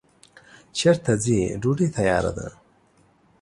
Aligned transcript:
چیرته 0.77 1.13
ځی 1.23 1.39
ډوډی 1.61 1.87
تیاره 1.97 2.31
ده 2.37 2.47